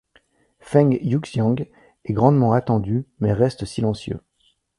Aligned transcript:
Feng 0.61 0.97
Yuxiang 0.99 1.57
est 2.05 2.13
grandement 2.13 2.53
attendu 2.53 3.05
mais 3.19 3.33
reste 3.33 3.65
silencieux. 3.65 4.19